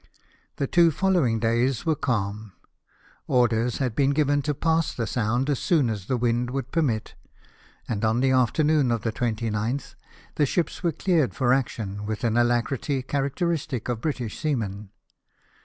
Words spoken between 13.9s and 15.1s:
British seamen.